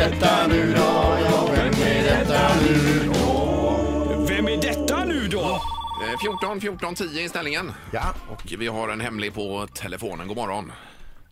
[0.00, 1.16] detta nu då?
[1.24, 4.24] Ja, vem är detta nu då?
[4.28, 5.40] Vem är detta nu då?
[5.40, 7.72] Eh, 14 14 10 i ställningen.
[7.92, 10.28] Ja, Och vi har en hemlig på telefonen.
[10.28, 10.72] God morgon.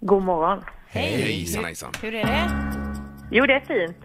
[0.01, 0.65] God morgon.
[0.89, 1.23] Hej.
[1.23, 1.93] Hejsan hejsan.
[2.03, 2.51] Hur är det?
[3.31, 3.97] Jo, det är fint.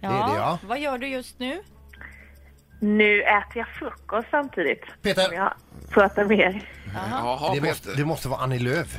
[0.00, 0.08] Ja.
[0.08, 0.58] är det, ja.
[0.62, 1.62] Vad gör du just nu?
[2.80, 4.84] Nu äter jag frukost samtidigt.
[5.02, 5.22] Peter.
[5.22, 5.52] Som Jag
[5.90, 6.70] pratar med er.
[7.10, 8.98] Jaha, det måste, det måste vara Annie Lööf.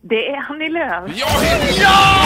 [0.00, 1.10] Det är Annie Lööf.
[1.14, 1.28] Ja!
[1.80, 2.24] ja!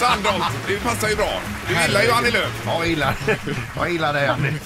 [0.00, 1.40] Sandholt, det passar ju bra.
[1.68, 2.62] Du gillar ju Annie Lööf.
[2.66, 3.14] Ja, jag gillar,
[3.76, 4.58] jag gillar det Annie.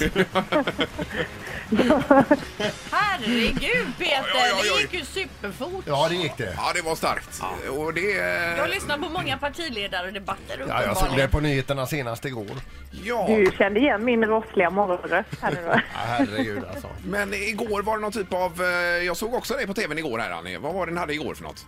[2.91, 4.77] Herregud Peter, Oj, oj, oj, oj.
[4.77, 5.85] det gick ju superfort.
[5.87, 6.55] Ja, det gick det.
[6.57, 7.41] Ja, det var starkt.
[7.79, 8.11] Och det...
[8.59, 12.57] Jag lyssnar på många partiledardebatter Ja, jag såg det på nyheterna senast igår.
[13.05, 15.71] Ja, Du kände igen min rossliga morgonröst här nu då.
[15.73, 16.89] Ja, herregud alltså.
[17.05, 18.63] men igår var det någon typ av...
[18.63, 18.69] eh,
[19.07, 20.57] Jag såg också dig på tvn igår här, Annie.
[20.59, 21.67] Vad var det ni hade igår för något?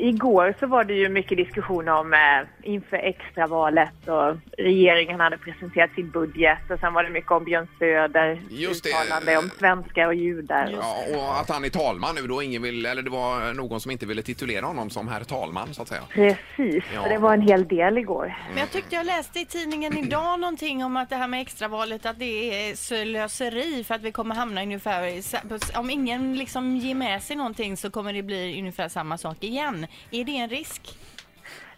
[0.00, 5.90] Igår så var det ju mycket diskussion om eh, inför extravalet och regeringen hade presenterat
[5.94, 8.90] sin budget och sen var det mycket om Björn Söder, Just det.
[8.90, 10.70] uttalande om svenskar och judar.
[10.80, 12.42] Ja, och att han är talman nu då.
[12.42, 15.82] Ingen vill, eller det var någon som inte ville titulera honom som herr talman, så
[15.82, 16.02] att säga.
[16.10, 17.02] Precis, Ja.
[17.02, 18.34] så det var en hel del igår.
[18.50, 22.06] Men jag tyckte jag läste i tidningen idag någonting om att det här med extravalet
[22.06, 25.38] att det är slöseri för att vi kommer hamna ungefär i sa-
[25.76, 29.86] om ingen liksom ger med sig någonting så kommer det bli ungefär samma sak igen.
[30.10, 30.98] Är det en risk?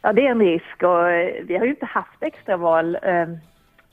[0.02, 3.26] Ja, det är en risk och eh, vi har ju inte haft extraval eh,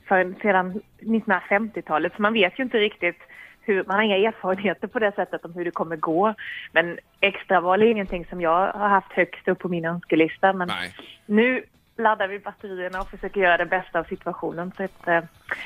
[0.07, 3.19] förrän sedan 1950-talet så man vet ju inte riktigt
[3.61, 6.33] hur, man har inga erfarenheter på det sättet om hur det kommer gå.
[6.71, 10.53] Men extraval är ingenting som jag har haft högst upp på min önskelista.
[10.53, 10.95] Men Nej.
[11.25, 11.63] nu
[11.97, 14.71] laddar vi batterierna och försöker göra det bästa av situationen.
[14.77, 15.23] Så att, eh,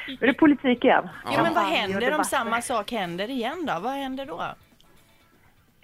[0.08, 1.10] nu är det politik igen.
[1.26, 3.80] Ja, men vad händer om samma sak händer igen då?
[3.82, 4.44] Vad händer då?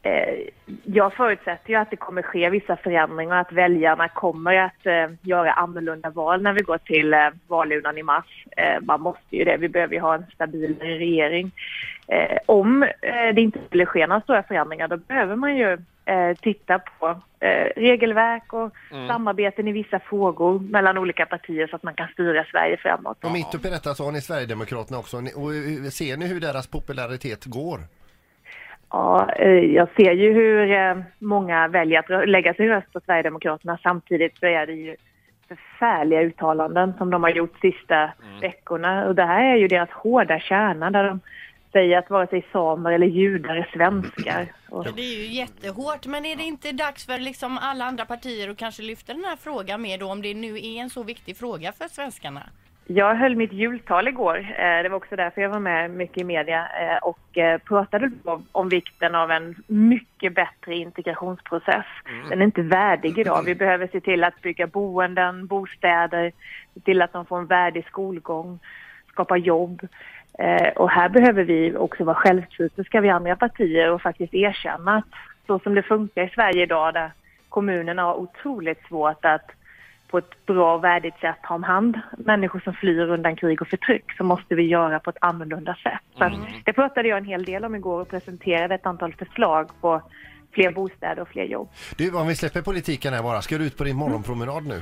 [0.04, 0.38] Eh,
[0.86, 5.08] jag förutsätter ju att det kommer ske vissa förändringar och att väljarna kommer att eh,
[5.22, 8.46] göra annorlunda val när vi går till eh, valurnan i mars.
[8.58, 11.52] Eh, man måste ju det, vi behöver ju ha en stabilare regering.
[12.08, 16.38] Eh, om eh, det inte skulle ske några stora förändringar då behöver man ju eh,
[16.42, 18.72] titta på eh, regelverk och
[19.08, 23.24] samarbeten i vissa frågor mellan olika partier så att man kan styra Sverige framåt.
[23.24, 25.22] Och mitt uppe i detta så har ni Sverigedemokraterna också.
[25.22, 27.80] Ni- Och ser ni hur deras popularitet går?
[28.90, 33.80] Ja, eh, jag ser ju hur eh, många väljer att lägga sin röst på Sverigedemokraterna.
[33.84, 34.96] Samtidigt så är det ju
[35.48, 38.12] förfärliga uttalanden som de har gjort sista
[38.42, 39.06] veckorna.
[39.06, 41.20] Och det här är ju deras hårda kärna där de
[41.72, 44.48] säger att vare sig samer eller judar är svenskar.
[44.70, 48.50] Och, Det är ju jättehårt, men är det inte dags för liksom alla andra partier
[48.50, 51.38] att kanske lyfta den här frågan mer då om det nu är en så viktig
[51.38, 52.44] fråga för svenskarna?
[52.90, 54.38] Jag höll mitt jultal igår.
[54.38, 58.12] Eh, Det var också därför jag var med mycket i media eh, och eh, pratade
[58.52, 61.86] om vikten av en mycket bättre integrationsprocess.
[62.30, 63.44] Den är inte värdig idag.
[63.46, 66.32] Vi behöver se till att bygga boenden, bostäder,
[66.74, 68.60] se till att de får en värdig skolgång,
[69.12, 69.88] skapa jobb.
[70.76, 75.14] Och här behöver vi också vara självkritiska, vi andra partier, och faktiskt erkänna att
[75.48, 77.12] så som det funkar i Sverige idag, där
[77.50, 79.52] kommunerna har otroligt svårt att
[80.08, 83.68] på ett bra och värdigt sätt ta om hand människor som flyr undan krig och
[83.68, 86.02] förtryck så måste vi göra på ett annorlunda sätt.
[86.18, 86.34] Så att,
[86.66, 90.02] det pratade jag en hel del om igår och presenterade ett antal förslag på
[90.52, 91.70] fler bostäder och fler jobb.
[91.98, 93.42] Du, om vi släpper politiken här bara.
[93.42, 94.82] Ska du ut på din morgonpromenad nu?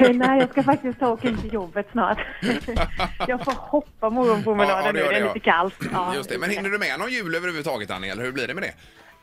[0.14, 2.18] Nej, jag ska faktiskt ta och åka in till jobbet snart.
[3.28, 5.34] jag får hoppa morgonpromenaden Ja, ja, det nu, gör det är det, ja.
[5.34, 5.74] lite kallt.
[5.92, 6.38] Ja, Just det.
[6.38, 8.10] Men hinner du med någon jul överhuvudtaget, Annie?
[8.10, 8.74] Eller hur blir det med det?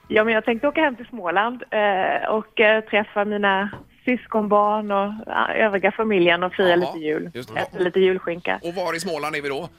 [0.07, 3.69] Ja, men jag tänkte åka hem till Småland eh, och eh, träffa mina
[4.05, 7.31] syskonbarn och ja, övriga familjen och fira Jaha, lite jul.
[7.33, 7.59] just det.
[7.61, 8.59] Äta lite julskinka.
[8.63, 9.69] Och var i Småland är vi då?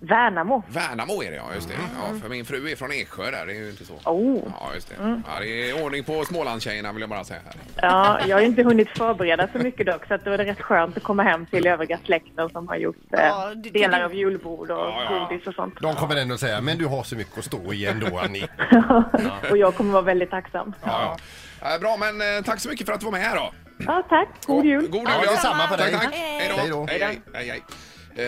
[0.00, 0.62] Värnamo.
[0.68, 1.44] Värnamo är det, ja.
[1.54, 1.74] Just det.
[1.98, 3.46] Ja, för min fru är från Eksjö där.
[3.46, 3.94] Det är ju inte så.
[4.04, 4.42] Oh.
[4.60, 4.94] Ja, just det.
[5.26, 7.54] Ja, det är ordning på Smålandstjejerna vill jag bara säga här.
[7.90, 10.60] Ja, jag har ju inte hunnit förbereda så mycket dock så att det var rätt
[10.60, 14.04] skönt att komma hem till övriga släkten som har gjort eh, Ja, det- delar det-
[14.04, 15.28] av julbord och Ja, ja.
[15.30, 15.74] godis och sånt.
[15.80, 18.48] De kommer ändå säga, men du har så mycket att stå i ändå Annie.
[19.50, 20.72] och jag kommer vara väldigt tacksam.
[20.84, 21.16] Ja,
[21.60, 21.74] ja.
[21.74, 23.52] Eh, Bra, men eh, tack så mycket för att du var med här då.
[23.78, 24.28] Ja, tack.
[24.46, 24.88] God jul.
[24.88, 25.04] God jul.
[25.24, 25.92] Ja, detsamma på dig.
[25.92, 26.14] Tack, tack.
[26.14, 26.52] Hej.
[26.68, 26.76] Då.
[26.76, 26.86] då.
[26.86, 27.62] Hej, hej, hej, hej.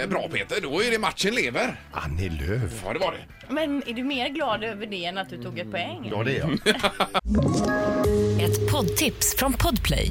[0.02, 1.80] Eh, Bra Peter, då är det matchen lever.
[1.92, 2.82] Annie Lööf.
[2.84, 3.54] Ja, det var det.
[3.54, 6.08] Men är du mer glad över det än att du tog ett poäng?
[6.10, 6.50] Ja, det är jag.
[8.42, 10.10] Ett poddtips från Podplay.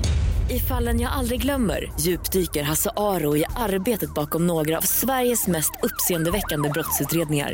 [0.50, 5.72] I fallen jag aldrig glömmer djupdyker Hasse Aro i arbetet bakom några av Sveriges mest
[5.84, 7.54] uppseendeväckande brottsutredningar.